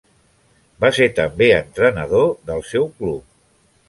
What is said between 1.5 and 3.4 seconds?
entrenador del seu club.